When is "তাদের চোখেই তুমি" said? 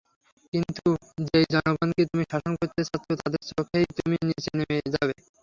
3.21-4.15